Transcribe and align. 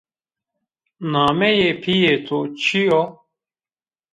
Nameyê 1.11 1.71
pîyê 1.81 2.15
to 2.27 2.37
çi 2.61 2.81
yo? 2.87 3.03